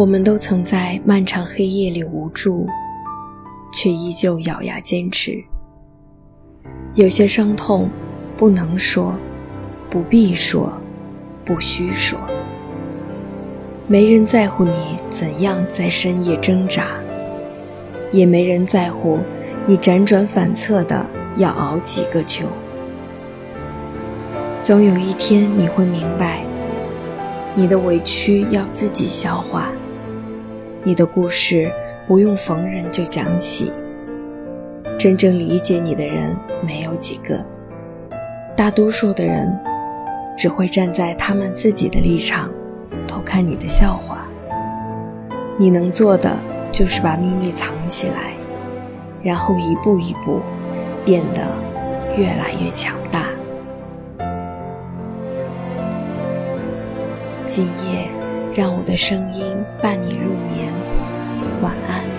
[0.00, 2.66] 我们都曾在漫长黑夜里无助，
[3.70, 5.38] 却依旧咬牙坚持。
[6.94, 7.86] 有些伤痛
[8.34, 9.14] 不能说，
[9.90, 10.72] 不必说，
[11.44, 12.18] 不需说。
[13.86, 16.86] 没人在乎你怎样在深夜挣扎，
[18.10, 19.18] 也没人在乎
[19.66, 21.04] 你辗转反侧的
[21.36, 22.46] 要熬几个秋。
[24.62, 26.42] 总有一天你会明白，
[27.54, 29.70] 你的委屈要自己消化。
[30.82, 31.70] 你的故事
[32.06, 33.70] 不用逢人就讲起，
[34.98, 36.34] 真正理解你的人
[36.66, 37.44] 没有几个，
[38.56, 39.46] 大多数的人
[40.38, 42.50] 只会站在他们自己的立场
[43.06, 44.26] 偷看你的笑话。
[45.58, 46.34] 你能做的
[46.72, 48.32] 就是把秘密藏起来，
[49.22, 50.40] 然后一步一步
[51.04, 51.42] 变得
[52.16, 53.26] 越来越强大。
[57.46, 58.19] 今夜。
[58.54, 60.72] 让我的声音伴你入眠，
[61.62, 62.09] 晚安。